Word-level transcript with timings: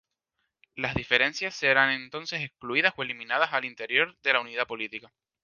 Las 0.75 0.95
diferencias 0.95 1.53
serán 1.53 1.91
entonces 1.91 2.41
excluidas 2.41 2.95
o 2.97 3.03
eliminadas 3.03 3.53
al 3.53 3.65
interior 3.65 4.17
de 4.23 4.33
la 4.33 4.39
unidad 4.41 4.65
política. 4.65 5.13